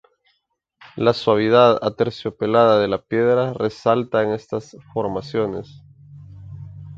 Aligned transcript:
La 0.95 1.13
suavidad 1.13 1.77
aterciopelada 1.79 2.79
de 2.79 2.87
la 2.87 3.03
piedra 3.03 3.53
resalta 3.53 4.23
en 4.23 4.31
estas 4.31 4.75
formaciones. 4.95 5.83